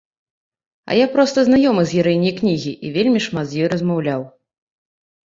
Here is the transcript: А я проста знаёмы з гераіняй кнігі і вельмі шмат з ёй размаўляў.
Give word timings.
А 0.91 0.95
я 0.99 1.07
проста 1.15 1.43
знаёмы 1.49 1.83
з 1.91 1.97
гераіняй 1.97 2.33
кнігі 2.39 2.73
і 2.89 2.91
вельмі 2.95 3.19
шмат 3.27 3.45
з 3.51 3.61
ёй 3.65 3.69
размаўляў. 3.75 4.25